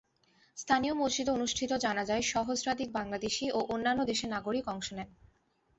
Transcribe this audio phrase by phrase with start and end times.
[0.57, 5.09] স্থানীয় মসজিদে অনুষ্ঠিত জানাজায় সহস্রাধিক বাংলাদেশি ও অন্যান্য দেশের নাগরিক অংশ নেন।